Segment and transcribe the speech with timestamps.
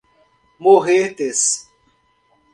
[0.57, 1.61] Morretes